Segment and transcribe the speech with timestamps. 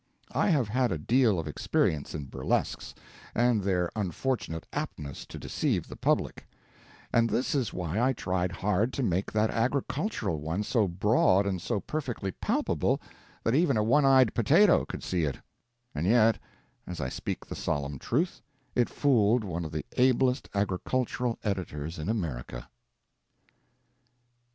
[0.31, 2.95] I have had a deal of experience in burlesques
[3.35, 6.47] and their unfortunate aptness to deceive the public,
[7.13, 11.61] and this is why I tried hard to make that agricultural one so broad and
[11.61, 12.99] so perfectly palpable
[13.43, 15.37] that even a one eyed potato could see it;
[15.93, 16.39] and yet,
[16.87, 18.41] as I speak the solemn truth,
[18.73, 22.69] it fooled one of the ablest agricultural editors in America!